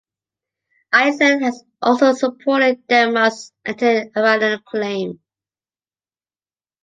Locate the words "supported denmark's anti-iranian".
2.15-4.63